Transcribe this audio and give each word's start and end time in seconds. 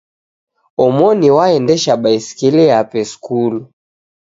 Omoni 0.85 1.27
waendesha 1.37 1.93
baskili 2.03 2.63
yape 2.71 3.01
skulu. 3.11 3.59